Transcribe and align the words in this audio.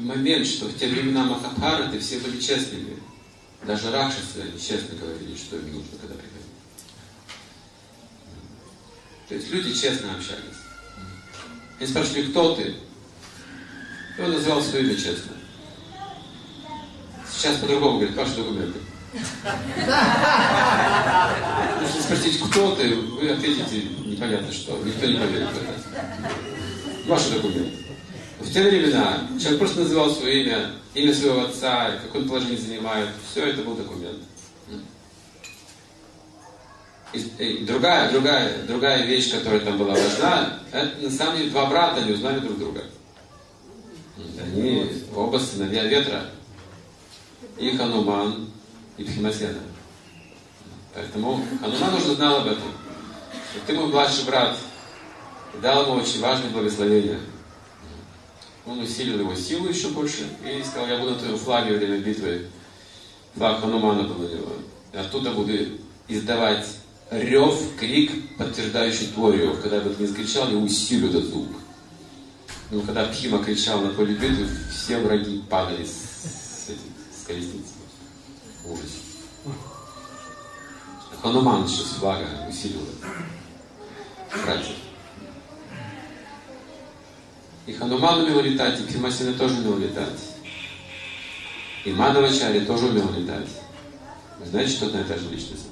момент, 0.00 0.46
что 0.46 0.66
в 0.66 0.78
те 0.78 0.88
времена 0.88 1.24
Махабхараты 1.24 1.98
все 1.98 2.18
были 2.18 2.40
честными. 2.40 2.98
Даже 3.64 3.90
ракшасы 3.90 4.42
они 4.42 4.60
честно 4.60 4.96
говорили, 4.98 5.36
что 5.36 5.56
им 5.56 5.72
нужно, 5.72 5.98
когда 6.00 6.14
приходили. 6.14 6.36
То 9.28 9.34
есть 9.34 9.50
люди 9.50 9.72
честно 9.74 10.14
общались. 10.14 10.56
Они 11.78 11.88
спрашивали, 11.88 12.30
кто 12.30 12.54
ты? 12.54 12.74
И 14.18 14.20
он 14.20 14.32
назвал 14.32 14.62
свое 14.62 14.84
имя 14.84 14.94
честно. 14.94 15.32
Сейчас 17.30 17.58
по-другому 17.58 17.98
говорит, 17.98 18.16
ваши 18.16 18.36
документы. 18.36 18.78
Если 21.82 22.00
спросить, 22.00 22.40
кто 22.40 22.74
ты, 22.76 22.94
вы 22.94 23.30
ответите 23.30 23.82
непонятно 24.04 24.52
что. 24.52 24.80
Никто 24.84 25.06
не 25.06 25.18
поверит 25.18 25.48
в 25.48 25.56
это. 25.56 25.74
Ваши 27.06 27.30
документы. 27.32 27.85
В 28.46 28.52
те 28.52 28.62
времена 28.62 29.26
человек 29.40 29.58
просто 29.58 29.80
называл 29.80 30.08
свое 30.08 30.44
имя, 30.44 30.70
имя 30.94 31.12
своего 31.12 31.42
отца, 31.42 31.98
какое 32.02 32.22
он 32.22 32.28
положение 32.28 32.56
занимает. 32.56 33.08
Все 33.28 33.44
это 33.46 33.62
был 33.62 33.74
документ. 33.74 34.20
И, 37.12 37.64
другая, 37.66 38.10
другая, 38.12 38.62
другая 38.64 39.04
вещь, 39.04 39.32
которая 39.32 39.60
там 39.60 39.78
была 39.78 39.94
важна, 39.94 40.60
это 40.70 41.02
на 41.02 41.10
самом 41.10 41.38
деле 41.38 41.50
два 41.50 41.66
брата 41.66 42.02
не 42.02 42.12
узнали 42.12 42.38
друг 42.38 42.58
друга. 42.58 42.84
Они 44.40 44.92
оба 45.14 45.38
сыновья 45.38 45.84
ветра. 45.84 46.26
И 47.58 47.76
Хануман, 47.76 48.48
и 48.96 49.04
Пхимасена. 49.04 49.60
Поэтому 50.94 51.44
Хануман 51.60 51.94
уже 51.94 52.14
знал 52.14 52.36
об 52.38 52.46
этом. 52.46 52.72
Ты 53.66 53.72
мой 53.72 53.86
младший 53.86 54.24
брат. 54.24 54.56
Дал 55.60 55.86
ему 55.86 55.94
очень 56.02 56.20
важное 56.20 56.50
благословение. 56.50 57.18
Он 58.66 58.80
усилил 58.80 59.20
его 59.20 59.34
силу 59.34 59.68
еще 59.68 59.88
больше 59.88 60.26
и 60.44 60.62
сказал, 60.62 60.88
я 60.88 60.98
буду 60.98 61.12
на 61.12 61.18
твоем 61.18 61.38
флаге 61.38 61.72
во 61.72 61.78
время 61.78 61.98
битвы. 61.98 62.46
Флаг 63.34 63.60
Ханумана 63.60 64.02
был 64.02 64.16
на 64.16 64.34
него. 64.34 64.52
И 64.92 64.96
оттуда 64.96 65.30
буду 65.30 65.52
издавать 66.08 66.66
рев, 67.10 67.54
крик, 67.78 68.36
подтверждающий 68.36 69.08
твой 69.08 69.36
рев. 69.36 69.60
Когда 69.62 69.80
бы 69.80 69.90
ты 69.90 70.02
не 70.02 70.08
закричал, 70.08 70.50
я 70.50 70.56
усилю 70.56 71.10
этот 71.10 71.26
звук. 71.26 71.48
Но 72.70 72.80
когда 72.80 73.04
Пхима 73.04 73.44
кричал 73.44 73.80
на 73.80 73.90
поле 73.90 74.14
битвы, 74.14 74.48
все 74.74 74.98
враги 74.98 75.42
падали 75.48 75.84
с, 75.84 75.90
с, 75.90 76.68
этих, 76.70 76.80
с 77.16 77.26
колесниц. 77.26 77.66
Ужас. 78.64 78.90
Хануман 81.22 81.64
еще 81.66 81.82
с 81.82 81.98
флага 81.98 82.26
усилил 82.48 82.80
братьев. 84.44 84.76
И 87.66 87.72
Хануман 87.72 88.20
умел 88.20 88.40
летать, 88.40 88.80
и 88.80 88.84
Пхимасина 88.84 89.34
тоже 89.34 89.54
умел 89.56 89.78
летать. 89.78 90.20
И 91.84 91.92
Мадавачари 91.92 92.60
тоже 92.60 92.86
умел 92.86 93.12
летать. 93.12 93.48
Вы 94.38 94.46
знаете, 94.46 94.70
что 94.72 94.86
одна 94.86 95.00
и 95.00 95.04
та 95.04 95.16
же 95.16 95.28
личность? 95.30 95.66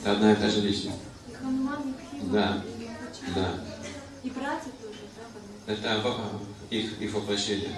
Это 0.00 0.12
одна 0.12 0.32
и 0.32 0.36
та 0.36 0.48
же 0.48 0.60
личность. 0.62 0.96
Хануман, 1.38 1.82
и 1.82 1.92
Пхима, 1.92 2.32
Да. 2.32 2.62
Да. 3.34 3.54
И 4.22 4.30
братья 4.30 4.70
тоже, 4.80 4.98
да? 5.66 5.72
Это 5.72 6.02
их, 6.70 7.00
их 7.00 7.12
воплощение. 7.12 7.70